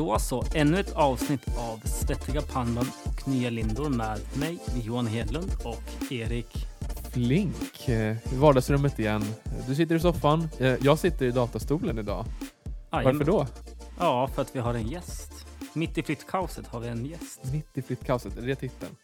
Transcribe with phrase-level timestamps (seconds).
[0.00, 5.50] Då så, ännu ett avsnitt av Svettiga pandan och nya lindor med mig, Johan Hedlund
[5.64, 6.66] och Erik.
[7.12, 9.24] Flink eh, i vardagsrummet igen.
[9.68, 12.24] Du sitter i soffan, eh, jag sitter i datastolen idag.
[12.92, 13.18] Jajamän.
[13.18, 13.46] Varför då?
[13.98, 15.46] Ja, för att vi har en gäst.
[15.72, 17.40] Mitt i flyttkaoset har vi en gäst.
[17.52, 18.96] Mitt i flyttkaoset, är det titeln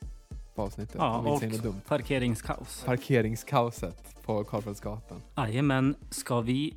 [0.55, 0.97] på avsnittet?
[0.98, 1.42] Ja, och
[1.88, 2.83] parkeringskaos.
[2.87, 5.23] Parkeringskaoset på Karlfeldtsgatan.
[5.37, 6.74] Jajamän, ska vi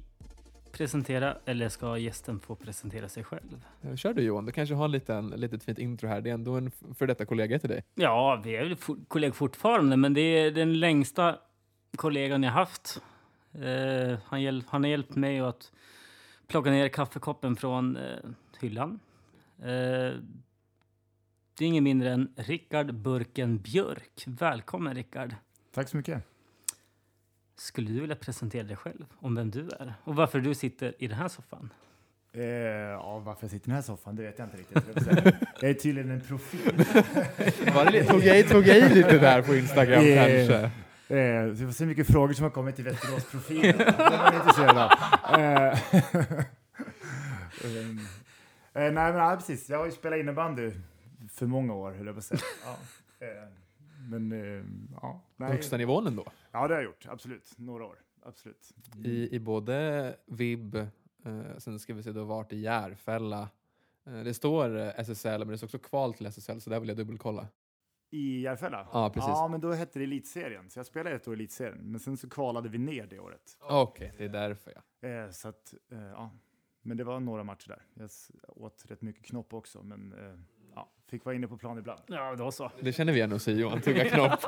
[0.72, 3.66] presentera eller ska gästen få presentera sig själv?
[3.96, 6.22] Kör du Johan, du kanske har en liten, litet fint intro här.
[6.22, 7.84] Det är ändå en för detta kollega till dig.
[7.96, 11.40] Ja, vi är väl for- kollegor fortfarande, men det är den längsta
[11.96, 13.02] kollegan jag haft.
[13.54, 15.72] Eh, han, hjäl- han har hjälpt mig att
[16.48, 18.18] plocka ner kaffekoppen från eh,
[18.62, 19.00] hyllan.
[19.60, 20.14] Eh,
[21.58, 24.24] det är ingen mindre än Rickard Burken Björk.
[24.28, 25.36] Välkommen Rickard.
[25.74, 26.24] Tack så mycket.
[27.60, 31.08] Skulle du vilja presentera dig själv om vem du är och varför du sitter i
[31.08, 31.74] den här soffan?
[32.34, 34.84] Eh, ja, varför jag sitter i den här soffan, det vet jag inte riktigt.
[35.62, 36.74] Jag är tydligen en profil.
[37.76, 40.72] Var det, tog, jag, tog jag i lite där på Instagram Eh, kanske?
[41.16, 43.78] Eh, så får se hur mycket frågor som har kommit till Västerås-profilen.
[43.78, 43.86] Det.
[43.86, 45.80] Eh,
[47.64, 48.00] ehm,
[48.74, 49.70] eh, nej, men ja, precis.
[49.70, 50.72] Jag har ju spelat innebandy
[51.34, 52.42] för många år, höll jag på att säga.
[52.66, 52.78] Ja,
[53.28, 53.59] eh,
[54.10, 54.66] men eh,
[55.02, 55.52] ja, nej.
[55.52, 56.26] Högsta nivån ändå.
[56.52, 57.06] Ja, det har jag gjort.
[57.10, 57.54] Absolut.
[57.58, 58.00] Några år.
[58.22, 58.72] Absolut.
[59.06, 63.50] I, i både VIB, eh, sen ska vi se, du har varit i Järfälla.
[64.06, 66.90] Eh, det står eh, SSL, men det står också kval till SSL, så där vill
[66.90, 67.48] jag dubbelkolla.
[68.12, 68.88] I Järfälla?
[68.94, 69.30] Ja, precis.
[69.30, 70.70] Ja, men då hette det Elitserien.
[70.70, 71.78] Så jag spelade ett år i Elitserien.
[71.78, 73.58] Men sen så kvalade vi ner det året.
[73.60, 75.10] Okej, det är därför ja.
[75.10, 76.32] Eh, så att, eh, ja.
[76.82, 77.86] Men det var några matcher där.
[77.94, 78.10] Jag
[78.58, 80.40] åt rätt mycket knopp också, men eh,
[81.10, 82.02] fick vara inne på plan ibland.
[82.08, 82.72] Ja, då så.
[82.82, 84.40] Det känner vi igen hos Johan, tugga knopp.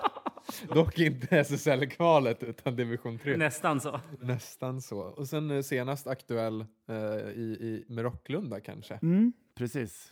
[0.74, 3.38] Dock inte SSL-kvalet, utan division 3.
[3.38, 4.00] Nästan så.
[4.20, 5.00] Nästan så.
[5.00, 9.00] Och sen eh, senast aktuell eh, i, i, med Rocklunda kanske.
[9.02, 10.12] Mm, precis.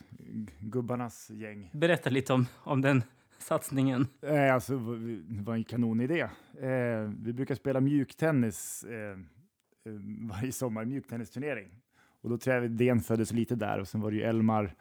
[0.60, 1.70] Gubbarnas gäng.
[1.72, 3.02] Berätta lite om, om den
[3.38, 4.06] satsningen.
[4.22, 4.78] Eh, alltså,
[5.28, 6.20] det var en kanonidé.
[6.60, 9.16] Eh, vi brukar spela mjuktennis eh, eh,
[10.30, 11.68] varje sommar, mjuktennisturnering.
[12.22, 13.78] Och då tror jag idén föddes lite där.
[13.78, 14.74] Och sen var det ju Elmar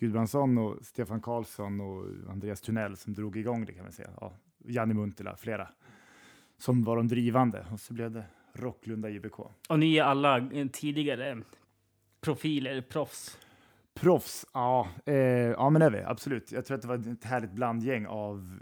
[0.00, 4.10] Gudbrandsson och Stefan Karlsson och Andreas Tunell som drog igång det kan man säga.
[4.20, 4.32] Ja,
[4.64, 5.68] Janni Muntila, flera.
[6.58, 7.66] Som var de drivande.
[7.72, 9.38] Och så blev det Rocklunda JBK.
[9.68, 11.42] Och ni är alla eh, tidigare
[12.20, 13.38] profiler, proffs.
[13.94, 16.52] Proffs, ja, eh, ja men det är vi, absolut.
[16.52, 18.58] Jag tror att det var ett härligt blandgäng av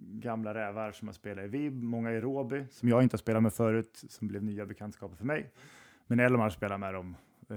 [0.00, 3.42] gamla rävar som har spelat i VIB, många i Råby, som jag inte har spelat
[3.42, 5.50] med förut, som blev nya bekantskaper för mig.
[6.06, 7.16] Men Elmar spelar med dem,
[7.50, 7.56] eh,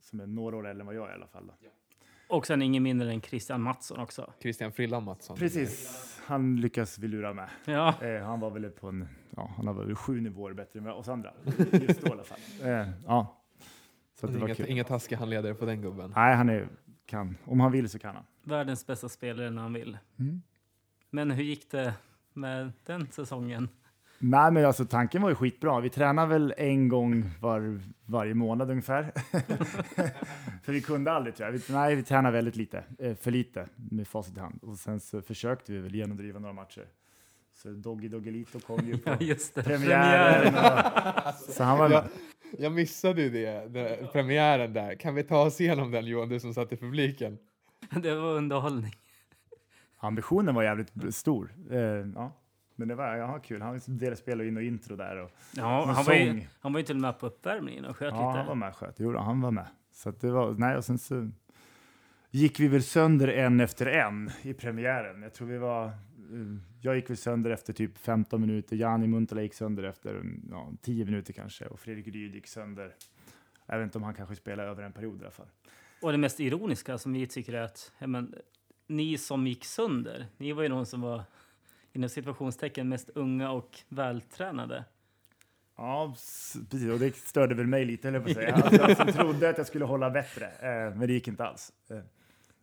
[0.00, 1.46] som är några år äldre än vad jag är i alla fall.
[1.46, 1.68] Då.
[2.28, 4.32] Och sen ingen mindre än Christian Mattsson också.
[4.40, 5.36] Christian Frillan Mattsson.
[5.36, 7.48] Precis, han lyckas vi lura med.
[7.64, 10.88] Ja, Eh, han var väl på en, ja, han har väl sju nivåer bättre än
[10.88, 11.32] oss andra,
[11.72, 12.38] just då i alla fall.
[12.62, 13.42] Eh, ja,
[14.20, 14.66] så det var Inga, kul.
[14.68, 16.12] inga taskiga handledare på den gubben.
[16.16, 16.68] Nej, han är,
[17.06, 18.24] kan, om han vill så kan han.
[18.42, 19.98] världens bästa spelare när han vill.
[20.18, 20.42] Mm.
[21.10, 21.94] Men hur gick det
[22.32, 23.68] med den säsongen?
[24.18, 25.80] Nej, men alltså tanken var ju skitbra.
[25.80, 29.12] Vi tränar väl en gång var, varje månad ungefär.
[30.62, 31.52] för vi kunde aldrig tror jag.
[31.52, 34.58] Vi, nej, vi tränar väldigt lite, eh, för lite med facit i hand.
[34.62, 36.86] Och sen så försökte vi väl genomdriva några matcher.
[37.54, 39.62] Så Doggy Doggelito kom ju på Ja, just det.
[39.62, 40.54] premiären.
[40.54, 42.04] Och, så han var Jag,
[42.58, 44.94] jag missade ju det, den, premiären där.
[44.94, 47.38] Kan vi ta oss igenom den Johan, du som satt i publiken?
[48.02, 48.92] Det var underhållning.
[49.98, 51.54] Ambitionen var jävligt stor.
[51.70, 51.78] Eh,
[52.14, 52.32] ja.
[52.76, 53.62] Men det var ja, kul.
[53.62, 55.16] Han delade spel och in och intro där.
[55.16, 57.96] Och, Ja, någon han var, ju, han var ju till och med på uppvärmningen och
[57.96, 58.38] sköt Ja, lite.
[58.38, 58.94] han var med sköt.
[58.98, 59.66] Jo, han var med.
[59.92, 61.30] Så det var, nej, och sen så
[62.30, 65.22] gick vi väl sönder en efter en i premiären.
[65.22, 65.92] Jag tror vi var, eh,
[66.80, 68.76] jag gick väl sönder efter typ 15 minuter.
[68.76, 71.66] Jani Muntala gick sönder efter ja, 10 minuter kanske.
[71.66, 72.94] Och Fredrik Ryd gick sönder.
[73.66, 75.46] Jag vet inte om han kanske spelade över en period i alla fall.
[76.02, 78.34] Och det mest ironiska som vi tycker är att ja, men,
[78.86, 81.22] ni som gick sönder, ni var ju någon som var
[81.96, 84.84] inom situationstecken mest unga och vältränade.
[85.76, 86.14] Ja,
[86.70, 86.90] precis.
[86.90, 88.54] Och det störde väl mig lite, jag på att säga.
[88.64, 91.72] Alltså, jag trodde att jag skulle hålla bättre, eh, men det gick inte alls.
[91.90, 91.98] Eh,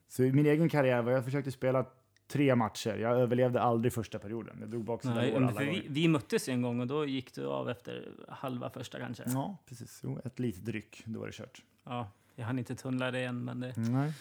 [0.08, 1.86] så i min egen karriär var jag försökte spela
[2.28, 2.96] tre matcher.
[2.96, 4.58] Jag överlevde aldrig första perioden.
[4.60, 5.82] Jag drog baksida Nej, år alla för gånger.
[5.82, 9.24] vi, vi möttes en gång och då gick du av efter halva första kanske.
[9.28, 10.02] Ja, precis.
[10.04, 11.62] Jo, ett litet dryck, då var det kört.
[11.84, 14.14] Ja, jag hann inte tunnla det igen, men det Nej.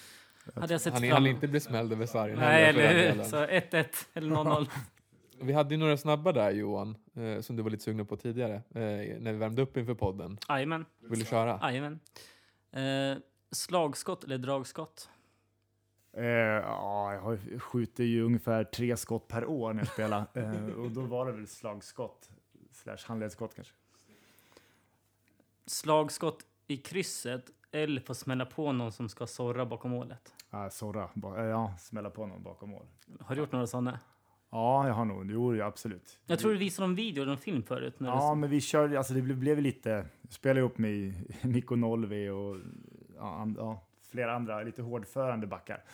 [0.55, 3.23] hade jag sett Han hann inte bli smälld över sargen Nej, eller hur?
[3.23, 4.67] Så 1-1 eller 0-0.
[5.41, 8.55] Vi hade ju några snabba där Johan, eh, som du var lite sugen på tidigare,
[8.55, 10.39] eh, när vi värmde upp inför podden.
[10.49, 10.85] Jajamän.
[11.01, 11.59] Vill du köra?
[11.63, 12.01] Jajamän.
[12.73, 13.19] Eh,
[13.51, 15.11] slagskott eller dragskott?
[16.13, 20.25] Eh, ja, jag har- skjuter ju ungefär tre skott per år när jag spelar.
[20.35, 22.31] eh, och då var det väl slagskott,
[22.73, 23.75] slash handledsskott kanske.
[25.67, 30.35] Slagskott i krysset eller få smälla på någon som ska sorra bakom målet?
[30.51, 31.11] Ja, sorra.
[31.15, 32.87] Ba- eh, Ja, smälla på någon bakom mål.
[33.21, 34.01] Har du gjort några sådana?
[34.55, 35.31] Ja, jag har nog.
[35.31, 36.19] Jo, ja, absolut.
[36.27, 38.01] Jag tror du visade någon video eller någon film förut.
[38.01, 38.41] När Ja, du...
[38.41, 42.57] men vi körde, alltså det blev, blev lite, spelade ihop med Nico Nolvi och
[43.17, 45.85] ja, and, ja, flera andra lite hårdförande backar.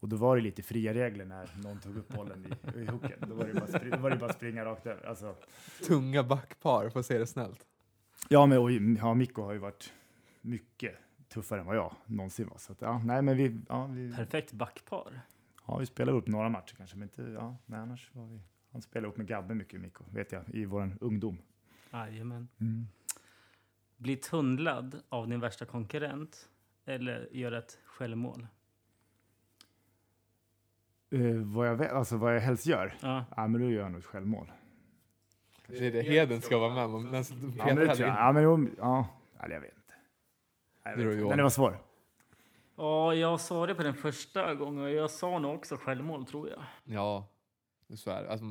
[0.00, 3.18] Och då var det lite fria regler när någon tog upp bollen i, i hooken.
[3.28, 5.06] Då var det bara, spri, då var det bara springa rakt över.
[5.08, 5.34] Alltså,
[5.86, 7.66] Tunga backpar, får se det snällt.
[8.28, 9.92] ja, men och, ja, Mikko har ju varit
[10.40, 10.94] mycket
[11.28, 12.58] tuffare än vad jag någonsin var.
[12.58, 15.20] Så att, ja, nej, men vi, ja, vi, Perfekt backpar.
[15.68, 18.40] Ja, vi spelade upp några matcher kanske, men inte, ja, nej, annars var vi,
[18.72, 21.38] han spelade upp med Gabbe mycket, Mikko, vet jag, i vår ungdom.
[21.92, 22.48] Jajamän.
[23.96, 26.48] Bli tunnlad av din värsta konkurrent
[26.84, 28.46] eller göra ett självmål?
[31.10, 32.94] Eh, vad, jag, alltså, vad jag helst gör?
[33.00, 33.24] Ja.
[33.36, 34.52] Ja, men då gör jag nog ett självmål.
[35.66, 37.24] Det är det Heden ska vara med om.
[37.58, 38.18] Ja, men det tror jag.
[38.18, 39.08] Ja, men ja.
[39.40, 39.94] Eller jag vet inte.
[40.82, 41.28] Jag Det är vet.
[41.28, 41.78] Den var svår.
[42.78, 46.48] Ja, jag sa det på den första gången och jag sa nog också självmål tror
[46.48, 46.62] jag.
[46.84, 47.28] Ja,
[47.94, 48.30] så är det.
[48.30, 48.46] Alltså,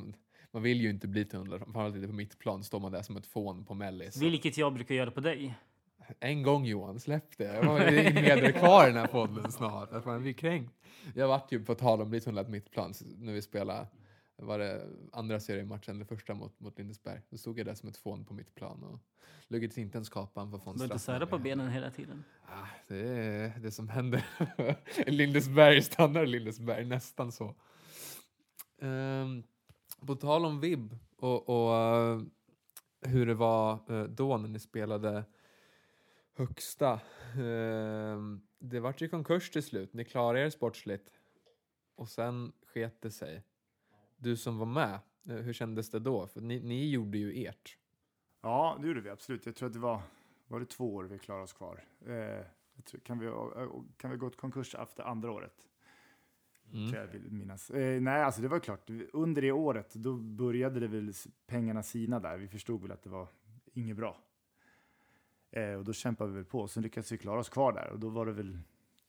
[0.50, 3.26] man vill ju inte bli tunnlad, framförallt inte på mittplan står man där som ett
[3.26, 4.16] fån på mellis.
[4.16, 5.54] Vilket jag brukar göra på dig.
[6.20, 7.44] En gång Johan, släpp det.
[7.54, 9.92] Jag var ingen heder kvar i den här podden snart.
[9.92, 10.74] Att man blir kränkt.
[11.14, 13.86] Jag vart ju på tal om bli tunnlad på mittplan s- när vi spelade
[14.38, 17.20] var det andra seriematchen eller första mot, mot Lindesberg.
[17.30, 19.00] Då stod jag där som ett fån på mitt plan och
[19.48, 22.24] lyckades inte ens kapa en för Du behöver inte sära på benen hela tiden.
[22.46, 24.24] Ah, det är det som händer.
[25.10, 27.54] Lindesberg stannar Lindesberg, nästan så.
[28.78, 29.42] Ehm,
[30.06, 32.20] på tal om vib och, och eh,
[33.00, 35.24] hur det var eh, då när ni spelade
[36.34, 37.00] högsta.
[37.36, 39.92] Ehm, det vart ju konkurs till slut.
[39.94, 41.10] Ni klarade er sportsligt
[41.94, 43.42] och sen sket det sig.
[44.18, 44.98] Du som var med,
[45.28, 46.26] eh, hur kändes det då?
[46.26, 47.76] För ni, ni gjorde ju ert.
[48.40, 49.46] Ja, det gjorde vi absolut.
[49.46, 50.00] Jag tror att det var,
[50.46, 51.84] var det två år vi klarade oss kvar.
[52.06, 52.44] Eh,
[52.84, 55.64] tror, kan, vi, eh, kan vi gått konkurs efter andra året?
[56.72, 56.90] Mm.
[56.90, 57.70] Tror jag vill minnas.
[57.70, 58.90] Eh, nej, alltså det var klart.
[59.12, 61.12] Under det året, då började det väl
[61.46, 62.36] pengarna sina där.
[62.36, 63.28] Vi förstod väl att det var
[63.74, 64.16] inget bra.
[65.50, 66.68] Eh, och då kämpade vi väl på.
[66.68, 67.90] Sen lyckades vi klara oss kvar där.
[67.90, 68.58] Och då var det väl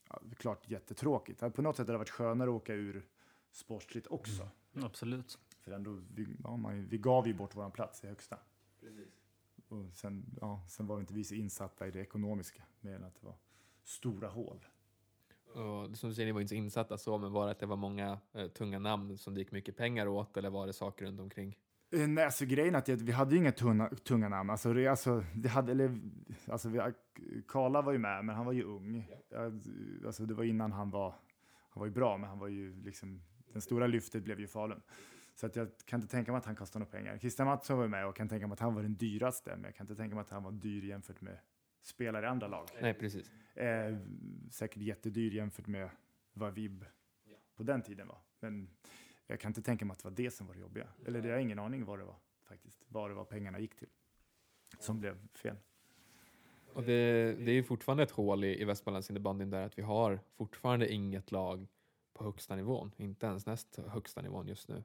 [0.10, 1.40] ja, klart jättetråkigt.
[1.40, 3.06] På något sätt hade det varit skönare att åka ur
[3.52, 4.50] sportsligt också.
[4.74, 5.40] Absolut.
[5.60, 8.38] För ändå, vi, ja, man, vi gav ju bort vår plats i högsta.
[9.68, 13.16] Och sen, ja, sen var inte vi så insatta i det ekonomiska, mer än att
[13.16, 13.36] det var
[13.84, 14.66] stora hål.
[15.54, 17.66] Och som du säger, ni var inte så insatta så, men var det att det
[17.66, 21.06] var många eh, tunga namn som det gick mycket pengar åt, eller var det saker
[21.06, 21.58] runt omkring?
[21.92, 24.50] Eh, Nej, alltså grejen är att vi hade ju inga tunga, tunga namn.
[24.50, 26.00] Alltså, det, alltså, det hade, eller,
[26.48, 26.80] alltså, vi,
[27.48, 29.08] Karla var ju med, men han var ju ung.
[29.30, 29.52] Ja,
[30.06, 31.16] Alltså, det var innan han var,
[31.70, 33.22] han var ju bra, men han var ju liksom,
[33.54, 34.82] den stora lyftet blev ju Falun.
[35.36, 37.18] Så att jag kan inte tänka mig att han kostade några pengar.
[37.18, 39.76] Christian Mattsson var med och kan tänka mig att han var den dyraste, men jag
[39.76, 41.40] kan inte tänka mig att han var dyr jämfört med
[41.82, 42.68] spelare i andra lag.
[42.82, 43.32] Nej, precis.
[43.56, 43.98] Eh,
[44.52, 45.90] säkert jättedyr jämfört med
[46.34, 46.86] vad VIB
[47.56, 48.18] på den tiden var.
[48.40, 48.70] Men
[49.28, 50.88] jag kan inte tänka mig att det var det som var det jobbiga.
[51.06, 52.84] Eller det har ingen aning vad det var faktiskt.
[52.88, 53.90] Vad det var pengarna gick till.
[54.80, 55.56] Som blev fel.
[56.74, 60.20] Och det, det är fortfarande ett hål i, i Västmanlands innebandyn där att vi har
[60.38, 61.68] fortfarande inget lag
[62.20, 64.84] på högsta nivån, inte ens näst högsta nivån just nu.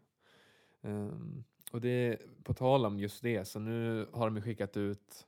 [0.83, 5.27] Ehm, och det, på tal om just det, så nu har de skickat ut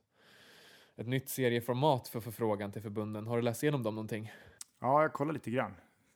[0.95, 3.27] ett nytt serieformat för förfrågan till förbunden.
[3.27, 4.31] Har du läst igenom dem någonting?
[4.79, 5.73] Ja, jag kollar lite grann.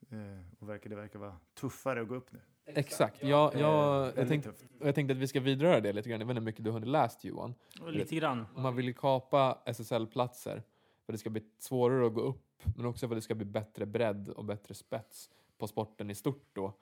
[0.09, 2.39] Eh, och verkar, det verkar vara tuffare att gå upp nu.
[2.65, 3.23] Exakt.
[3.23, 6.19] Jag, jag, jag, Väldigt tänkte, jag tänkte att vi ska vidröra det lite grann.
[6.19, 7.55] Jag vet inte hur mycket du har läst Johan.
[7.87, 8.45] Lite grann.
[8.55, 10.63] Om man vill kapa SSL-platser
[11.05, 13.45] för det ska bli svårare att gå upp, men också för att det ska bli
[13.45, 15.29] bättre bredd och bättre spets
[15.61, 16.73] på sporten i stort då.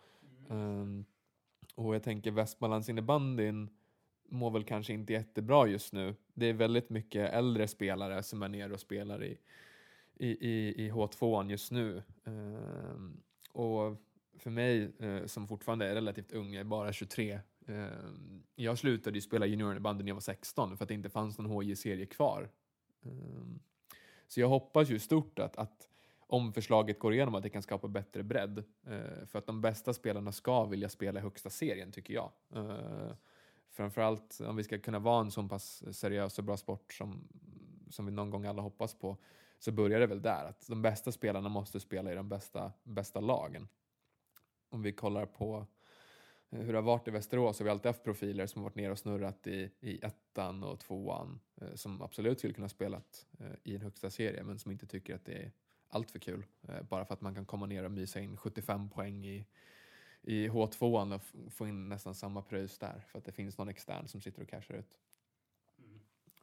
[0.48, 1.06] Um,
[1.76, 3.70] och jag tänker Västmanlands innebandyn
[4.30, 6.16] mår väl kanske inte jättebra just nu.
[6.34, 9.38] Det är väldigt mycket äldre spelare som är nere och spelar i,
[10.16, 12.04] i, i, i H2 just nu.
[12.24, 13.22] Um,
[13.52, 13.96] och
[14.38, 19.18] för mig eh, som fortfarande är relativt ung, jag är bara 23, ehm, jag slutade
[19.18, 22.50] ju spela juniorinnebandy när jag var 16 för att det inte fanns någon HJ-serie kvar.
[23.06, 23.60] Ehm,
[24.28, 25.88] så jag hoppas ju stort att, att
[26.30, 28.64] om förslaget går igenom att det kan skapa bättre bredd.
[28.88, 32.32] Eh, för att de bästa spelarna ska vilja spela i högsta serien tycker jag.
[32.56, 33.12] Eh,
[33.70, 37.28] framförallt om vi ska kunna vara en så pass seriös och bra sport som,
[37.90, 39.18] som vi någon gång alla hoppas på
[39.60, 40.46] så börjar det väl där.
[40.46, 43.68] Att de bästa spelarna måste spela i de bästa, bästa lagen.
[44.70, 45.68] Om vi kollar på
[46.50, 48.70] eh, hur det har varit i Västerås så har vi alltid haft profiler som har
[48.70, 52.70] varit nere och snurrat i, i ettan och tvåan eh, som absolut skulle kunna ha
[52.70, 55.52] spelat eh, i en högsta serie men som inte tycker att det är
[55.89, 56.46] allt för kul.
[56.67, 59.46] Eh, bara för att man kan komma ner och mysa in 75 poäng i,
[60.22, 64.08] i H2 och få in nästan samma pröjs där för att det finns någon extern
[64.08, 64.98] som sitter och cashar ut.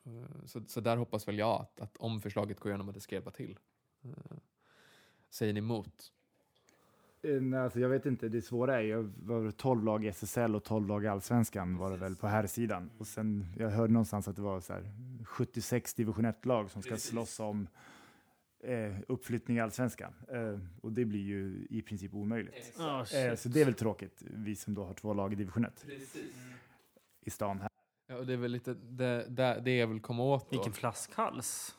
[0.05, 3.01] Eh, Så, så där hoppas väl jag att, att om förslaget går igenom att det
[3.01, 3.59] ska hjälpa till.
[4.03, 4.37] Eh,
[5.31, 6.13] säger ni emot?
[7.23, 10.55] Nej, Alltså, jag vet inte, det svåra är ju, var det 12 lag i SSL
[10.55, 12.91] och 12 lag i Allsvenskan var det väl på här sidan.
[12.99, 14.91] Och sen, jag hörde någonstans att det var så här
[15.25, 17.69] 76 division 1-lag som ska slåss om
[18.67, 20.15] eh, uppflyttning i Allsvenskan.
[20.29, 22.75] Eh, och det blir ju i princip omöjligt.
[22.79, 23.41] Ja, Eh, shit.
[23.41, 25.85] så det är väl tråkigt, vi som då har två lag i division 1
[27.21, 27.69] i stan här.
[28.07, 30.57] Ja, och det är väl lite det, det, det jag vill komma åt då.
[30.57, 31.77] Vilken flaskhals.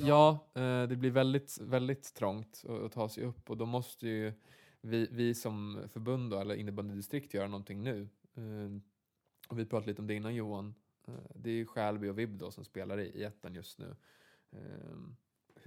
[0.00, 4.08] Ja, eh, det blir väldigt, väldigt trångt att, att ta sig upp och då måste
[4.08, 4.32] ju
[4.80, 8.08] vi, vi som förbund då, eller innebandydistrikt göra någonting nu.
[8.34, 8.80] Eh,
[9.48, 10.74] och vi pratade lite om det innan Johan.
[11.06, 13.96] Eh, det är ju Skälby och Vibb då som spelar i, i ettan just nu.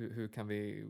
[0.02, 0.90] Hur, hur kan vi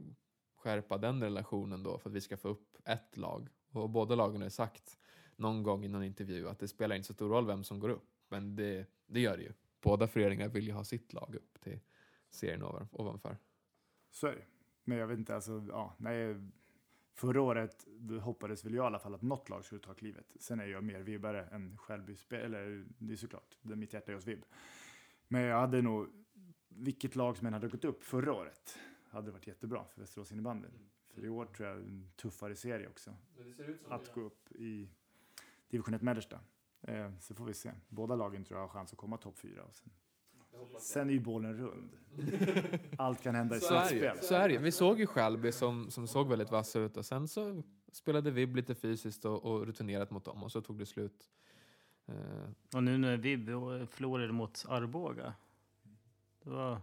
[0.55, 3.49] skärpa den relationen då för att vi ska få upp ett lag?
[3.71, 4.97] Och båda lagen har sagt
[5.35, 7.89] någon gång i någon intervju att det spelar inte så stor roll vem som går
[7.89, 8.09] upp.
[8.29, 9.53] Men det, det gör det ju.
[9.81, 11.79] Båda föreningar vill ju ha sitt lag upp till
[12.29, 13.37] serien ovan, ovanför.
[14.11, 14.45] Så är det.
[14.83, 16.35] Men jag vet inte, alltså, ja, nej,
[17.13, 17.87] förra året
[18.21, 20.35] hoppades väl jag i alla fall att något lag skulle ta klivet.
[20.39, 24.11] Sen är jag mer vibbare än Skälby, eller det är såklart, det är mitt hjärta
[24.11, 24.45] är hos vibb.
[25.27, 26.07] Men jag hade nog,
[26.69, 28.77] vilket lag som än hade gått upp förra året,
[29.11, 30.67] hade varit jättebra för Västerås innebandy.
[31.13, 33.11] För i år tror jag en tuffare serie också,
[33.89, 34.89] att gå upp i
[35.69, 36.39] division 1 mellersta.
[36.81, 37.71] Eh, så får vi se.
[37.89, 39.63] Båda lagen tror jag har chans att komma topp fyra.
[39.63, 39.91] Och sen,
[40.79, 41.97] sen är ju bollen rund.
[42.97, 44.17] Allt kan hända i det, slutspel.
[44.21, 44.57] så är det.
[44.57, 48.55] Vi såg ju Skälby som, som såg väldigt vassa ut och sen så spelade Vibb
[48.55, 51.29] lite fysiskt och, och rutinerat mot dem och så tog det slut.
[52.05, 52.15] Eh,
[52.75, 53.37] Och nu när vi
[53.87, 55.33] förlorade mot Arboga.
[56.43, 56.81] Det, var,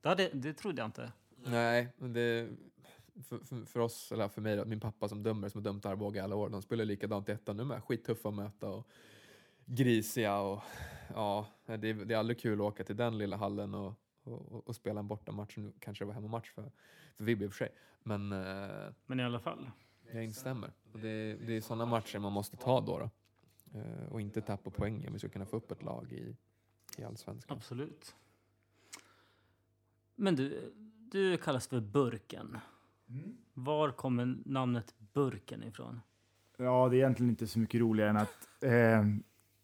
[0.00, 1.12] det, hade, det trodde jag inte.
[1.44, 2.48] Nej, men det,
[3.28, 5.86] för, för, för oss, eller för mig då, min pappa som dömer som har dömt
[5.86, 7.84] Arboga alla år, de spelar likadant i ettan nu med.
[7.84, 8.88] Skittuffa att möta och
[9.64, 10.62] grisiga och
[11.14, 14.68] ja, det är, det är aldrig kul att åka till den lilla hallen och, och,
[14.68, 15.56] och spela en bortamatch.
[15.56, 16.70] Nu kanske det var hemmamatch för,
[17.16, 17.74] för Vibb i och för sig.
[18.02, 19.70] Men eh, Men i alla fall.
[20.12, 20.72] Jag instämmer.
[20.92, 22.98] Och det, det är sådana matcher man måste ta då.
[22.98, 23.10] då.
[23.78, 26.36] Eh, och inte tappa poäng om vi ska kunna få upp ett lag i,
[26.98, 27.56] i allsvenskan.
[27.56, 28.14] Absolut.
[30.14, 30.72] Men du,
[31.14, 32.58] du kallas för Burken.
[33.54, 36.00] Var kommer namnet Burken ifrån?
[36.56, 38.72] Ja, det är egentligen inte så mycket roligare än att eh,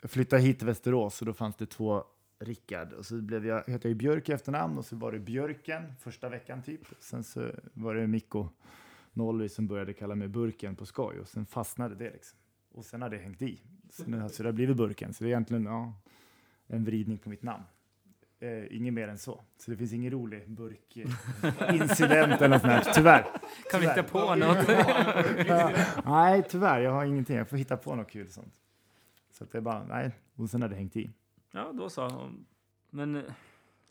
[0.03, 2.05] jag flyttade hit till Västerås och då fanns det två
[2.39, 5.95] Rickard och så blev jag, hette jag Björk i efternamn och så var det Björken
[6.01, 6.81] första veckan typ.
[6.99, 8.49] Sen så var det Mikko
[9.13, 12.39] Nolly som började kalla mig Burken på skoj och sen fastnade det liksom.
[12.73, 13.61] Och sen har det hängt i.
[13.91, 15.15] Så, nu, har det har blivit Burken.
[15.15, 15.95] Så det är egentligen ja,
[16.67, 17.65] en vridning på mitt namn.
[18.43, 19.41] Eh, inget mer än så.
[19.59, 23.27] Så det finns ingen rolig burkincident eller något sånt tyvärr.
[23.71, 24.69] Kan vi hitta på något?
[26.05, 26.81] Nej, tyvärr.
[26.81, 27.37] Jag har ingenting.
[27.37, 28.55] Jag får hitta på något kul sånt.
[29.31, 30.11] Så att det är bara, nej.
[30.37, 31.11] Och sen har det hängt i.
[31.53, 32.31] Ja, då så.
[32.91, 33.23] Men eh,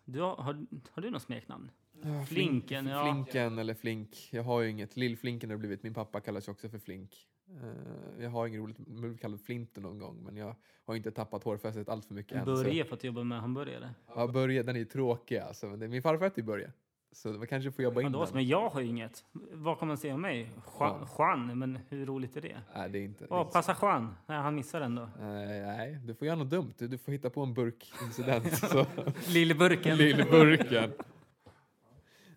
[0.06, 1.72] du har, har, har du något smeknamn?
[2.02, 3.04] Ja, Flinken, ja.
[3.04, 4.30] Flinken eller Flink.
[4.32, 4.98] Jag har ju inget.
[4.98, 5.84] Lillflinken har blivit.
[5.84, 7.28] Min pappa kallas ju också för Flink.
[7.50, 8.78] Eh, jag har inget roligt.
[8.78, 10.24] Blev kallad Flinten någon gång.
[10.24, 12.46] Men jag har inte tappat hårfästet allt för mycket än.
[12.46, 13.90] Börje fått jobba med hamburgare.
[14.16, 15.66] Ja, Börje, den är ju tråkig alltså.
[15.68, 16.72] Men det, min farfar hette ju Börje.
[17.12, 18.28] Så man kanske får jobba Ja, in den.
[18.34, 19.24] men jag har ju inget.
[19.52, 20.52] Vad kan man säga om mig?
[20.80, 22.62] Juan, Juan men hur roligt är det?
[22.76, 23.28] Nej, det är inte.
[23.30, 24.16] Åh, inte passa Juan.
[24.28, 25.10] Nej, han missar den då.
[25.20, 26.74] Nej, nej, du får göra något dumt.
[26.78, 28.54] Du, du får hitta på en burkincident.
[28.58, 28.86] så.
[29.28, 30.00] Lillburken.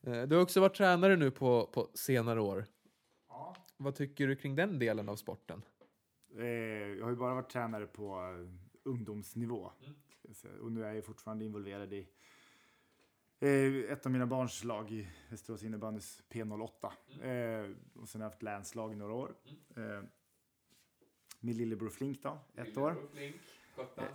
[0.02, 2.66] Eh, Du har också varit tränare nu på, på senare år.
[3.82, 5.62] Vad tycker du kring den delen av sporten?
[6.36, 8.48] Eh, jag har ju bara varit tränare på eh,
[8.82, 9.70] ungdomsnivå.
[10.32, 10.54] säga.
[10.60, 12.08] Och nu är jag fortfarande involverad i
[13.40, 16.92] eh, ett av mina barns lag i Västerås innebandys P08.
[17.22, 19.34] Eh, och sen har jag haft länslag i några år.
[19.76, 20.02] Eh,
[21.40, 22.96] min lillebror Flink då, ett år.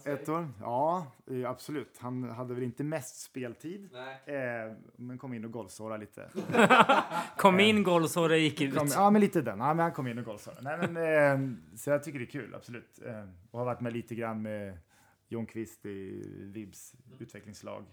[0.06, 0.48] Ett år?
[0.60, 1.98] Ja, eh, absolut.
[1.98, 3.90] Han hade väl inte mest speltid.
[4.26, 4.36] Eh,
[4.96, 6.30] men kom in och golvsårade lite.
[7.38, 8.76] Kom in golvsår och gick ut.
[8.76, 9.60] Kom, ja, men lite den.
[9.60, 10.62] Ja, men han kom in och golvsårade.
[10.62, 13.00] Nej, men, eh, så jag tycker det är kul, absolut.
[13.06, 14.78] Eh, och har varit med lite grann med
[15.28, 17.84] John Kvist i Vibs utvecklingslag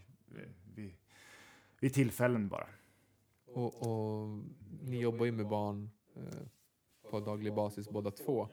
[0.74, 0.94] vid,
[1.80, 2.66] vid tillfällen bara.
[3.46, 4.28] Och, och
[4.82, 5.90] ni jobbar ju med barn
[7.10, 8.48] på daglig basis båda två.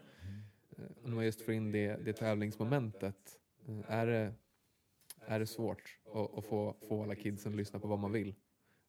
[0.81, 4.33] Eh, när man just får in det, det tävlingsmomentet, eh, är, det,
[5.25, 8.35] är det svårt att, att få, få alla kidsen att lyssna på vad man vill?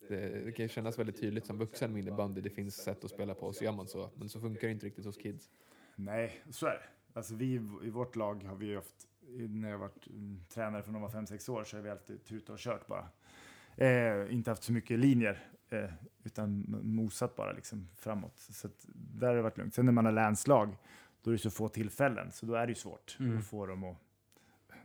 [0.09, 3.11] Det, det kan ju kännas väldigt tydligt som vuxen med innebandy, det finns sätt att
[3.11, 4.11] spela på och så gör man så.
[4.15, 5.51] Men så funkar det inte riktigt hos kids.
[5.97, 7.19] Nej, så är det.
[7.19, 9.09] Alltså vi i vårt lag har vi ju haft,
[9.49, 12.51] när jag varit mm, tränare tränare för några 5-6 år så har vi alltid tutat
[12.51, 13.09] och kört bara.
[13.77, 15.91] Eh, inte haft så mycket linjer, eh,
[16.25, 18.39] utan mosat bara liksom framåt.
[18.39, 19.75] Så att där har det varit lugnt.
[19.75, 20.77] Sen när man har länslag,
[21.23, 23.39] då är det så få tillfällen, så då är det ju svårt Mm.
[23.39, 23.97] att få dem att...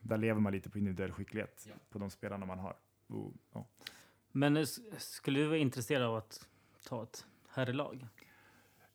[0.02, 2.76] Där lever man lite på individuell skicklighet på de spelarna man har.
[3.08, 3.68] Och, ja.
[4.32, 4.66] Men eh,
[4.98, 6.48] skulle du vara intresserad av att
[6.88, 8.08] ta ett herrlag?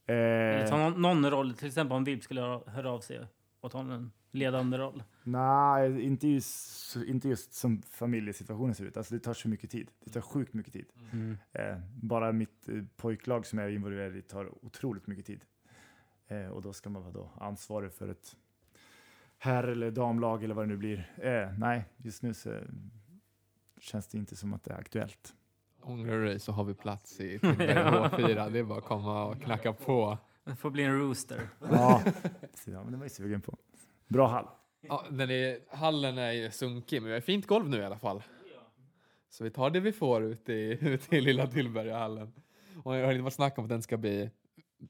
[0.07, 3.27] Eller ta Eh, någon, någon roll, till exempel om Vib skulle höra, höra av sig
[3.61, 5.03] och ta en ledande roll.
[5.23, 8.97] nej, inte just, inte just som familjesituationen ser ut.
[8.97, 9.91] Alltså det tar så mycket tid.
[10.05, 10.87] Det tar sjukt mycket tid.
[11.13, 11.37] Mm.
[11.53, 15.45] Eh, bara mitt eh, pojklag som jag är involverad i tar otroligt mycket tid.
[16.29, 18.37] Eh, och då ska man vara då ansvarig för ett
[19.39, 21.13] herr eller damlag eller vad det nu blir.
[21.17, 22.61] Eh, nej, just nu så
[23.81, 25.35] känns det inte som att det är aktuellt.
[25.81, 28.51] Ångrar du dig så har vi plats i Tillberga H4.
[28.51, 30.19] Det är bara att komma och knacka på.
[30.45, 31.49] Det får bli en rooster.
[31.71, 32.03] Ja,
[32.55, 33.57] så, ja men det var jag sugen på.
[34.09, 34.47] Bra hall.
[34.81, 37.99] Ja, den är, hallen är ju sunkig, men vi har fint golv nu i alla
[37.99, 38.23] fall.
[39.29, 42.33] Så vi tar det vi får ute i, ute i lilla Tillbergahallen.
[42.83, 44.31] Och jag har inte varit snack om att den ska bli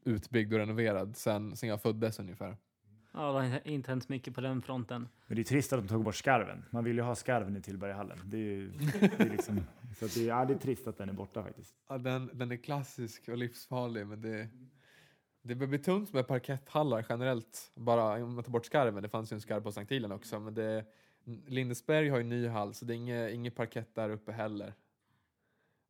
[0.05, 2.57] utbyggd och renoverad sen, sen jag föddes ungefär.
[3.15, 5.09] Ja, det har inte hänt mycket på den fronten.
[5.27, 6.65] Men det är trist att de tog bort skarven.
[6.71, 8.19] Man vill ju ha skarven i Tillbergahallen.
[8.25, 9.61] Det är ju det är liksom,
[9.99, 11.75] så det, är, ja, det är trist att den är borta faktiskt.
[11.89, 14.49] Ja, den, den är klassisk och livsfarlig, men det,
[15.43, 17.73] det börjar bli tunt med parketthallar generellt.
[17.75, 19.03] Bara om man tar bort skarven.
[19.03, 20.85] Det fanns ju en skarv på Sankt Ilen också, men det,
[21.47, 24.75] Lindesberg har ju ny hall, så det är inget, inget parkett där uppe heller.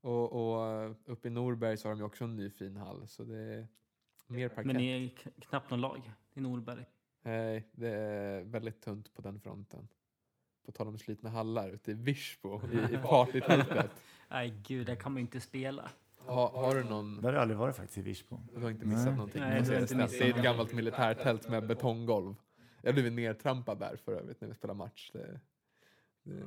[0.00, 3.24] Och, och uppe i Norberg så har de ju också en ny fin hall, så
[3.24, 3.66] det
[4.32, 4.66] mer parkett.
[4.66, 5.08] Men ni är
[5.40, 6.84] knappt någon lag i Norberg.
[7.22, 9.88] Nej, det är väldigt tunt på den fronten.
[10.66, 13.90] På tal om slitna hallar ute i Virsbo, i, i partytältet.
[14.30, 15.90] Nej, gud, där kan man ju inte spela.
[16.16, 18.40] Ha, har du någon Det har jag aldrig varit faktiskt i Virsbo.
[18.54, 19.14] Du har inte missat Nej.
[19.14, 19.40] någonting.
[19.40, 22.34] Nej, det inte missat det är ett gammalt militärtält med betonggolv.
[22.82, 25.10] Jag blev nedtrampad där för övrigt när vi spelade match.
[25.12, 25.40] Det,
[26.22, 26.42] det,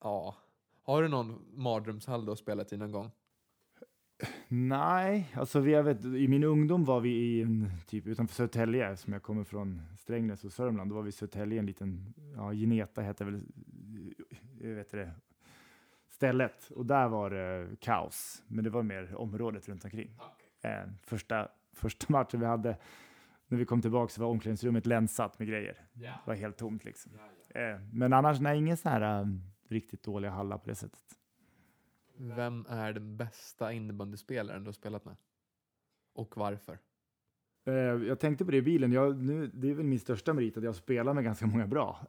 [0.00, 0.36] ja.
[0.82, 3.10] Har du någon mardrömshall du har spelat i någon gång?
[4.48, 8.96] Nej, alltså vi, jag vet, i min ungdom var vi i en typ utanför Södertälje,
[8.96, 10.90] som jag kommer från Strängnäs och Sörmland.
[10.90, 13.42] Då var vi i Södertälje, en liten, ja, Geneta heter väl,
[14.60, 15.10] jag vet det,
[16.08, 16.70] stället.
[16.70, 20.10] Och där var det kaos, men det var mer området runt omkring.
[20.62, 22.76] Eh, första, första matchen vi hade,
[23.48, 25.76] när vi kom tillbaka så var omklädningsrummet länsat med grejer.
[26.24, 27.12] Det var helt tomt liksom.
[27.48, 29.26] Eh, men annars, nej, ingen sån här eh,
[29.68, 31.00] riktigt dåliga hallar på det sättet.
[32.16, 35.16] Vem är den bästa innebandyspelaren du har spelat med?
[36.14, 36.78] Och varför?
[37.66, 38.92] Eh, jag tänkte på det i bilen.
[38.92, 42.06] Jag, nu, det är väl min största merit att jag spelar med ganska många bra.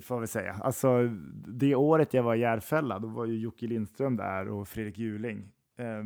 [0.00, 0.52] Får vi säga.
[0.52, 1.08] Alltså,
[1.46, 5.52] det året jag var i Järfälla, då var ju Jocke Lindström där och Fredrik Juling.
[5.76, 6.04] Eh,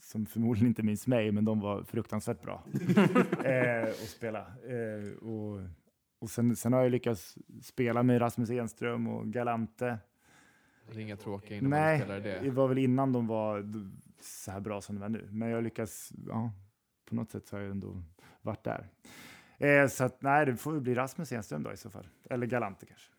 [0.00, 2.64] som förmodligen inte minns mig, men de var fruktansvärt bra
[3.44, 4.40] eh, att spela.
[4.40, 5.60] Eh, och
[6.18, 9.98] och sen, sen har jag lyckats spela med Rasmus Enström och Galante.
[10.92, 12.50] Det är inga tråkiga Nej, innebandyspelare det det.
[12.50, 13.64] var väl innan de var
[14.20, 15.28] så här bra som de är nu.
[15.32, 16.52] Men jag lyckas, ja,
[17.08, 18.02] på något sätt så har jag ändå
[18.42, 18.88] varit där.
[19.58, 22.06] Eh, så att, nej, det får väl bli Rasmus Enström då i så fall.
[22.30, 23.12] Eller Galante kanske.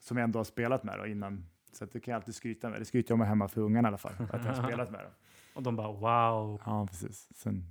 [0.00, 1.44] Som jag ändå har spelat med då innan.
[1.72, 2.80] Så att det kan jag alltid skryta med.
[2.80, 4.12] Det skryter jag med hemma för ungarna i alla fall.
[4.32, 5.12] Att jag har spelat med dem.
[5.54, 6.62] Och de bara wow.
[6.66, 7.28] Ja, precis.
[7.34, 7.64] Sen,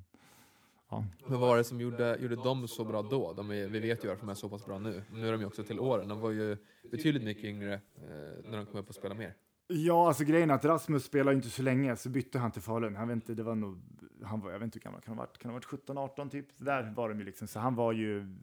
[0.90, 1.06] ja.
[1.22, 3.34] Men vad var det som gjorde, gjorde dem så bra då?
[3.34, 5.04] De är, vi vet ju varför de är så pass bra nu.
[5.14, 6.08] Nu är de ju också till åren.
[6.08, 6.58] De var ju
[6.92, 9.36] betydligt mycket yngre eh, när de kom upp och spela mer.
[9.68, 12.96] Ja, alltså grejen är att Rasmus spelade inte så länge, så bytte han till Falun.
[12.96, 13.82] Han vet inte, det var nog,
[14.24, 15.66] han var, jag vet inte hur gammal kan han ha varit, kan han ha varit
[15.66, 16.46] 17, 18 typ?
[16.58, 18.36] Där var de ju liksom, så han var ju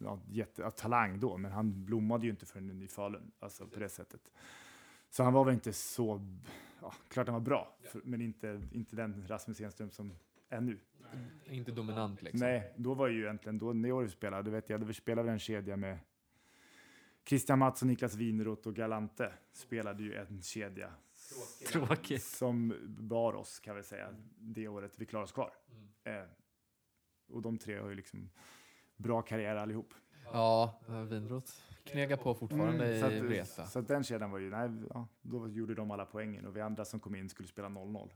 [0.00, 3.80] ja, jätte, ja, talang då, men han blommade ju inte förrän i Falun, alltså på
[3.80, 4.32] det sättet.
[5.10, 6.20] Så han var väl inte så,
[6.80, 10.12] ja, klart han var bra, för, men inte, inte den Rasmus Enström som
[10.48, 10.80] är nu.
[11.44, 12.40] Inte dominant liksom.
[12.40, 15.38] Nej, då var ju egentligen, då när jag spelade, du vet jag, vi spelade en
[15.38, 15.98] kedja med
[17.24, 20.90] Christian Mattsson, Niklas Winroth och Galante spelade ju en kedja
[21.68, 22.22] Tråkigt.
[22.22, 25.50] som bar oss kan vi säga det året vi klarade oss kvar.
[26.04, 26.22] Eh,
[27.28, 28.30] och de tre har ju liksom
[28.96, 29.94] bra karriär allihop.
[30.32, 30.80] Ja,
[31.10, 31.52] Winroth
[31.84, 33.66] knegar på fortfarande Mm, så, i att, Vreta.
[33.66, 36.60] så att den kedjan var ju, nej, ja, då gjorde de alla poängen och vi
[36.60, 38.10] andra som kom in skulle spela 0-0.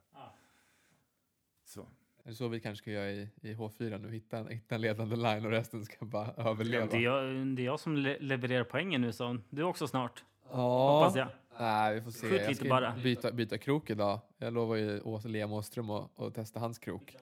[1.64, 1.86] Så.
[2.24, 4.10] Är det så vi kanske ska göra i, i H4 nu?
[4.12, 6.86] Hitta en, hitta en ledande line och resten ska bara överleva.
[6.86, 10.24] Det är, jag, det är jag som le levererar poängen nu, så du också snart.
[10.50, 11.28] Ja, Hoppas jag.
[11.60, 12.28] Nej, vi får se.
[12.28, 12.94] Skjut jag ska bara.
[13.04, 14.20] Byta, byta krok idag.
[14.38, 17.16] Jag lovar ju Åsa Liam Åström att, testa hans krok.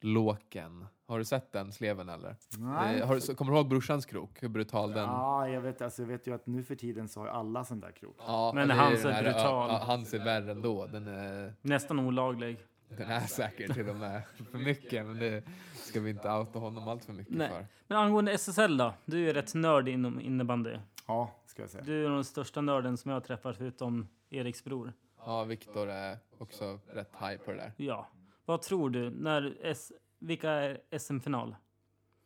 [0.00, 0.86] Låken.
[1.06, 2.36] Har du sett den sleven eller?
[2.58, 2.98] Nej.
[2.98, 4.42] Det, har, du- kommer du ihåg brorsans krok?
[4.42, 5.04] Hur brutal den...
[5.04, 7.80] Ja, jag vet, alltså, jag vet ju att nu för tiden så har alla sån
[7.80, 8.16] där krok.
[8.26, 9.68] Ja, Men hans är här- brutal.
[9.70, 10.86] Ja, hans är värre ändå.
[10.86, 12.58] Den är, Nästan olaglig.
[12.88, 15.06] Den är säkert till och med för mycket.
[15.06, 15.44] Men det
[15.74, 17.48] ska vi inte outa honom allt för mycket Nej.
[17.48, 17.66] för.
[17.86, 18.94] Men angående SSL då?
[19.04, 20.76] Du är ju rätt nörd inom innebandy.
[21.06, 21.84] Ja, ska jag säga.
[21.84, 24.92] Du är den största nörden som jag har träffat förutom Eriks bror.
[25.18, 27.72] Ja, Viktor är också rätt high på det där.
[27.76, 28.08] Ja.
[28.44, 29.10] Vad tror du?
[29.10, 31.48] När S vilka är SM-final?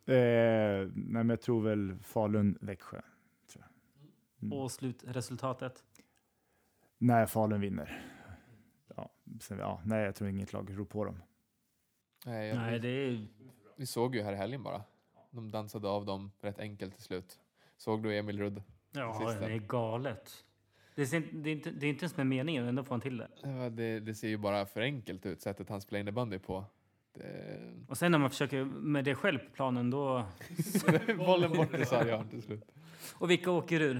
[0.07, 3.01] Eh, nej, men jag tror väl Falun-Växjö.
[4.43, 4.59] Mm.
[4.59, 5.85] Och slutresultatet?
[6.99, 8.03] När Falun vinner.
[8.97, 11.23] Ja, sen, ja, nej, jag tror inget lag rår på dem.
[12.27, 13.27] Nej, jag, Nej, det är...
[13.77, 14.83] Vi såg ju här i helgen bara.
[15.31, 17.41] De dansade av dem rätt enkelt till slut.
[17.77, 18.63] Såg du Emil Rudd?
[18.93, 19.49] Ja, Sista.
[19.49, 20.45] det är galet.
[20.95, 23.01] Det är, inte- det, är inte, det är inte ens med meningen, ändå får han
[23.01, 23.29] till det.
[23.43, 26.65] Ja, Det, det ser ju bara för enkelt ut, sättet han spelar innebandy på.
[27.13, 27.61] Det...
[27.89, 30.25] Och sen när man försöker med det själv på planen, då...
[31.19, 32.65] Bollen bort till Sarjan till slut.
[33.15, 33.97] Och vilka åker ur?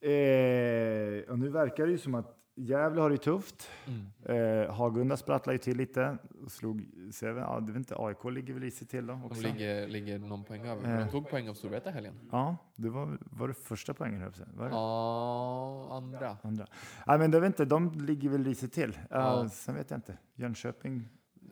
[0.00, 3.68] Eh, och nu verkar det ju som att Gävle har det tufft.
[3.86, 4.62] Mm.
[4.64, 7.40] Eh, Hagunda sprattlade ju till lite och slog Säve.
[7.40, 9.42] Ja, det inte, AIK ligger väl i sig till då De också.
[9.42, 10.92] ligger, ligger någon poäng över.
[10.94, 11.04] Eh.
[11.04, 12.14] De tog poäng av Storvreta helgen.
[12.32, 14.72] Ja, det var, var det första poängen, höll jag?
[14.72, 16.36] Ja, andra.
[16.42, 16.66] Andra.
[17.06, 18.90] Nej, men det vet inte, de ligger väl i sig till.
[18.90, 19.48] Uh, Ja.
[19.48, 20.18] Sen vet jag inte.
[20.34, 21.08] Jönköping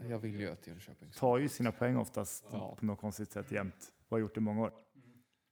[0.08, 2.76] Jag vill ju att Jönköping tar ju sina poäng oftast Ja.
[2.80, 3.92] på något konstigt sätt jämt.
[4.08, 4.72] Och har gjort det i många år.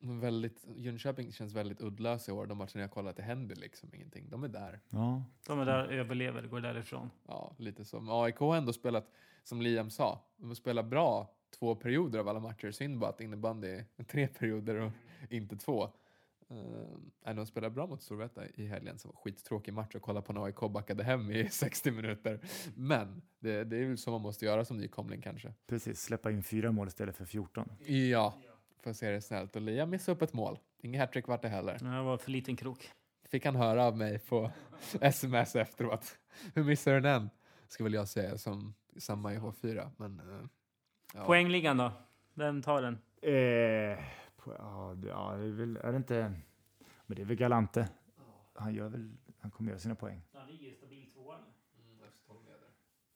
[0.09, 2.47] Väldigt, Jönköping känns väldigt uddlösa i år.
[2.47, 4.31] De matcherna jag kollat, det händer liksom ingenting.
[4.31, 4.81] De är där.
[4.90, 5.23] Ja.
[5.47, 7.11] De är där, överlever, går därifrån.
[7.27, 7.85] Ja, lite.
[7.92, 9.11] Men AIK har ändå spelat,
[9.45, 12.71] som Liam sa, de har spelat bra två perioder av alla matcher.
[12.71, 14.92] Synd bara att innebandy är tre perioder och
[15.31, 15.90] inte två.
[16.51, 20.45] Uh, de spelade bra mot Storvreta i helgen, så skittråkig match att kolla på när
[20.45, 22.40] AIK backade hem i 60 minuter.
[22.75, 25.55] Men det, det är väl så man måste göra som nykomling kanske.
[25.66, 27.69] Precis, släppa in fyra mål istället för 14.
[27.87, 28.35] Ja,
[28.87, 29.57] för att säga det snällt.
[29.57, 30.59] Och Liam missade upp ett mål.
[30.83, 31.79] Ingen hattrick vart det heller.
[31.79, 32.90] Det var för liten krok.
[33.29, 34.51] Fick han höra av mig på
[35.01, 36.18] sms efteråt.
[36.55, 37.31] Hur missar du den?
[37.68, 39.90] Ska väl jag säga som samma i H4.
[39.96, 40.46] Men, eh,
[41.14, 41.25] ja.
[41.25, 41.92] Poängligan då?
[42.35, 42.94] Vem tar den?
[43.22, 44.05] Eh,
[44.37, 46.33] på, ja, det, ja, det är väl, är det inte...
[47.07, 47.88] Men det är väl Galante.
[48.55, 50.22] Han, gör väl, han kommer göra sina poäng.
[50.33, 51.37] Han ligger stabil tvåa.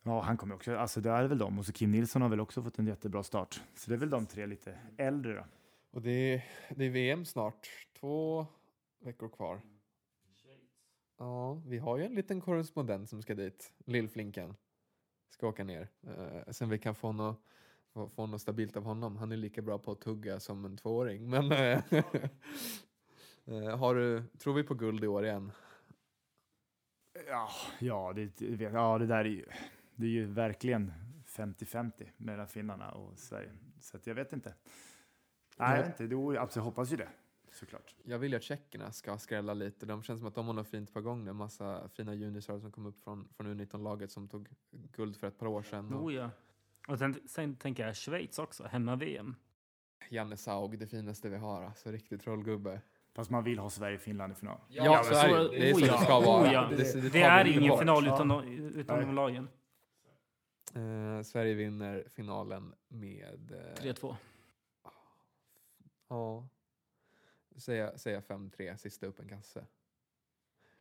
[0.03, 0.77] Ja, han kommer också.
[0.77, 1.59] Alltså det är väl de.
[1.59, 3.63] Och så Kim Nilsson har väl också fått en jättebra start.
[3.75, 5.45] Så det är väl de tre lite äldre då.
[5.91, 6.45] Och det är,
[6.77, 7.69] det är VM snart.
[8.01, 8.47] Två
[9.01, 9.61] veckor kvar.
[11.19, 13.73] Ja, vi har ju en liten korrespondent som ska dit.
[13.85, 14.55] Lillflinken.
[15.29, 15.89] Ska åka ner.
[16.03, 17.45] Eh, sen vi kan få något,
[17.93, 19.17] få, få något stabilt av honom.
[19.17, 21.31] Han är lika bra på att tugga som en tvååring.
[21.31, 21.83] Men eh,
[23.45, 25.53] eh, har du, tror vi på guld i år igen?
[27.29, 27.49] Ja,
[27.81, 29.47] ja, det, ja, det där är ju,
[29.95, 30.93] det är ju verkligen
[31.27, 33.53] 50-50 mellan finnarna och Sverige.
[33.81, 34.55] Så att jag vet inte.
[35.61, 36.07] Nej, inte.
[36.07, 37.09] Det, absolut, jag hoppas ju det,
[37.53, 37.95] såklart.
[38.05, 39.87] Jag vill ju att tjeckerna ska skrälla lite.
[39.87, 41.33] De känns som att de har något fint på gång nu.
[41.33, 45.47] Massa fina junisar som kom upp från, från U19-laget som tog guld för ett par
[45.47, 45.95] år sedan.
[45.95, 46.31] Och Oh, ja.
[46.89, 49.35] Och sen, sen tänker jag Schweiz också, hemma-VM.
[50.09, 51.63] Janne Saug, det finaste vi har.
[51.63, 52.81] Alltså riktigt trollgubbe.
[53.15, 54.61] Fast man vill ha Sverige-Finland i final.
[54.69, 55.49] Ja, så är det.
[55.49, 56.43] Det är så oh, ja, det ska vara.
[56.49, 56.69] Oh, ja.
[56.71, 57.79] Det- Det, det tar är ingen bort.
[57.79, 58.15] final Ja.
[58.15, 58.31] utan,
[58.75, 59.49] utan de lagen.
[60.75, 63.53] Eh, Sverige vinner finalen med...
[63.53, 64.17] Eh, 3-2.
[66.11, 66.49] Ja.
[67.57, 69.65] Säga, säga 5-3, sista upp en kasse.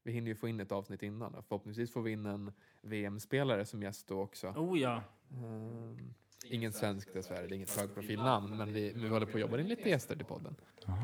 [0.03, 1.35] Vi hinner ju få in ett avsnitt innan.
[1.35, 4.47] och Förhoppningsvis får vi in en VM-spelare som gäst då också.
[4.47, 5.03] Oh ja.
[5.31, 6.13] Ehm,
[6.45, 9.67] ingen svensk dessvärre, det är inget högprofilnamn, men vi, vi håller på att jobba in
[9.67, 10.55] lite gäster till podden.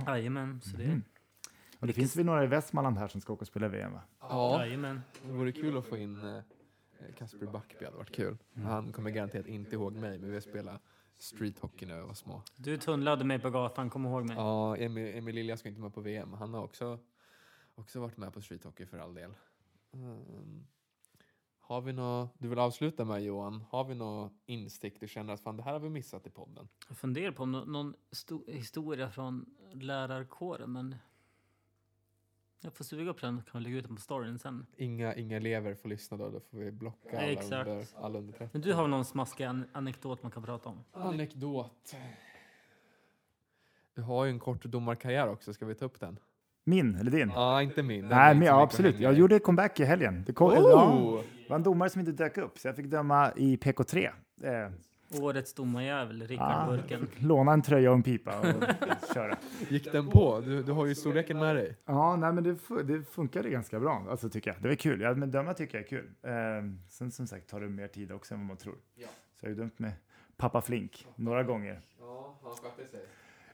[0.07, 0.61] Jajamän.
[0.61, 1.03] Så det, Mhm.
[1.79, 4.01] Och det finns väl några i Västmanland här som ska åka och spela VM va?
[4.19, 5.01] Ja, Jajamän.
[5.25, 6.41] det vore kul att få in eh,
[7.17, 8.37] Kasper Backby, hade varit kul.
[8.53, 10.81] Han kommer garanterat inte ihåg mig, men vi har spelat
[11.17, 12.41] streethockey när vi var små.
[12.55, 14.35] Du tunnlade mig på gatan, kom ihåg mig.
[14.37, 16.33] Ja, Emil, Emil Lilja ska inte med på VM.
[16.33, 16.99] Han har också,
[17.75, 19.33] också varit med på streethockey för all del.
[19.93, 20.67] Ehm,
[21.59, 25.41] har vi nå, du vill avsluta med Johan, har vi något instick du känner att
[25.41, 26.67] fan det här har vi missat i podden?
[26.87, 30.95] Jag funderar på om nå- någon sto- historia från lärarkåren, men
[32.61, 34.65] jag får suga upp den och kan lägga ut den på storyn sen.
[34.77, 37.67] Inga, inga elever får lyssna då, då får vi blocka alla Exakt.
[37.69, 38.49] under, alla under 30.
[38.53, 40.83] Men du har väl någon smaskig an- anekdot man kan prata om?
[40.91, 41.95] Anekdot.
[43.95, 46.19] Du har ju en kort domarkarriär också, ska vi ta upp den?
[46.63, 47.29] Min eller din?
[47.35, 48.01] Ja, inte min.
[48.01, 48.99] Den Nej, men, ja, absolut.
[48.99, 50.23] Jag gjorde comeback i helgen.
[50.27, 50.55] Det, kom, Oh!
[50.57, 54.09] ja, var en domare som inte dök upp, så jag fick döma i PK3.
[54.43, 54.71] Eh,
[55.11, 57.07] Årets domarjävel, Rickard ah, Burken.
[57.19, 58.45] låna en tröja och en pipa och
[59.13, 59.37] köra.
[59.69, 60.39] Gick den på?
[60.39, 61.77] Du, du har ju storleken med dig.
[61.85, 64.61] Ja, nej, men det, det funkade ganska bra, alltså, tycker jag.
[64.61, 65.01] Det var kul.
[65.01, 66.11] Ja, men döma tycker jag är kul.
[66.21, 66.31] Eh,
[66.89, 68.75] sen som sagt tar det mer tid också än vad man tror.
[68.95, 69.07] Ja.
[69.39, 69.91] Så jag har ju dömt med
[70.37, 71.81] pappa Flink några gånger.
[71.99, 73.05] Ja, han skötte sig.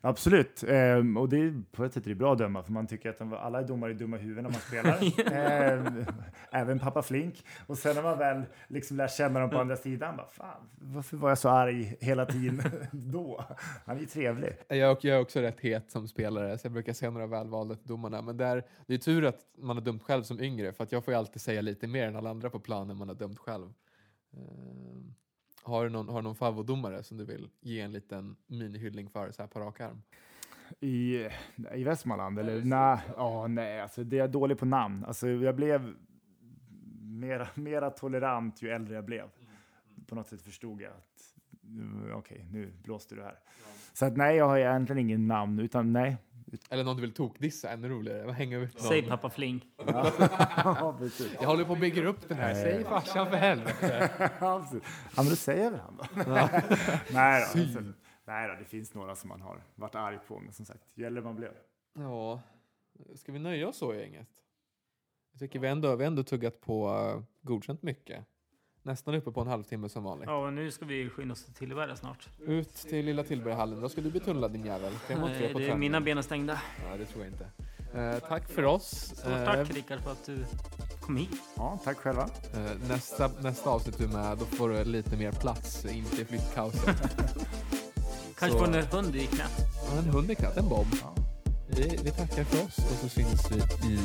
[0.04, 2.88] Absolut, Ehm, och det är på ett sätt är det bra att döma, för man
[2.88, 5.00] tycker att de, alla är domare i dumma huvuden när man spelar.
[5.34, 6.06] Ehm,
[6.52, 7.46] även pappa Flink.
[7.68, 11.18] Och sen när man väl liksom lär känna dem på andra sidan, bara, fan, varför
[11.18, 12.62] var jag så arg hela tiden
[12.92, 13.46] då?
[13.86, 14.54] Han är ju trevlig.
[14.68, 17.88] Jag, jag är också rätt het som spelare, så jag brukar säga några välvalda till
[17.88, 18.22] domarna.
[18.22, 21.06] Men där, det är tur att man har dömt själv som yngre, för att jag
[21.06, 23.74] får ju alltid säga lite mer än alla andra på planen man har dömt själv.
[24.34, 25.14] Ehm,
[25.64, 29.32] har, du någon, har du någon favoritdomare som du vill ge en liten minihyllning för,
[29.32, 30.02] så här på rak arm?
[30.80, 31.28] I,
[31.74, 32.40] I Västmanland?
[32.40, 32.62] Eller?
[32.64, 35.06] Nej, ja, nej, alltså det är jag dålig på namn.
[35.06, 35.96] Alltså, jag blev
[37.02, 39.26] mera, mera tolerant ju äldre jag blev.
[40.08, 41.36] På något sätt förstod jag att
[42.14, 43.40] okej, nu blåste du här.
[43.94, 46.18] Så att nej, jag har egentligen ingen namn, utan nej.
[46.70, 48.32] Eller någon du vill tokdissa, ännu roligare.
[48.32, 48.88] Hänga ut någon.
[48.88, 49.66] Säg pappa Fling.
[49.88, 51.34] Ja, precis.
[51.40, 52.54] Jag håller på och bygger upp den här.
[52.54, 54.10] Säg farsan för helvete.
[54.40, 54.84] Ja, precis.
[55.16, 56.04] Ja, men då säger väl han då.
[57.14, 57.82] nej, då, alltså,
[58.26, 61.24] nej då, det finns några som man har varit arg på, men som sagt, äldre
[61.24, 61.52] man blev.
[61.94, 62.42] Ja,
[63.16, 64.28] ska vi nöja oss så gänget?
[65.32, 68.26] Jag tycker vi ändå, vi ändå tuggat på uh, godkänt mycket.
[68.84, 70.30] Nästan uppe på en halvtimme som vanligt.
[70.30, 72.30] Ja, och nu ska vi skynda oss till Tillberga snart.
[72.46, 73.82] Ut till Lilla Tillbergahallen.
[73.82, 74.94] Då ska du bli tunnlad din jävel.
[75.10, 75.80] Nej, på det är träning.
[75.80, 76.62] mina ben är stängda.
[76.92, 77.46] Ja, det tror jag inte.
[78.00, 78.90] Eh, tack för oss.
[79.16, 80.46] Stort Eh, tack Rickard för att du
[81.02, 81.30] kom hit.
[81.58, 82.30] Ja, tack själva.
[82.54, 86.26] eh, nästa, nästa avsnitt du är med, då får du lite mer plats, inte i
[86.26, 86.86] flyttkaoset.
[88.40, 89.52] Kanske får en hund i knät.
[89.92, 90.88] Ja, en hund i knät, en bob.
[91.02, 91.16] Ja.
[91.68, 93.58] Vi, vi tackar för oss och så syns vi
[93.94, 94.00] i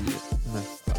[0.55, 0.93] nästa